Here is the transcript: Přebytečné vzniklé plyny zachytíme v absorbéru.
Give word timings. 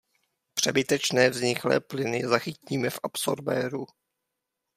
Přebytečné 0.53 1.29
vzniklé 1.29 1.79
plyny 1.79 2.21
zachytíme 2.27 2.89
v 2.89 2.99
absorbéru. 3.03 3.85